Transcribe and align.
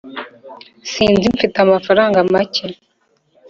sinzi 0.91 1.25
mfite 1.35 1.57
amafaranga 1.65 2.19
macye. 2.33 2.65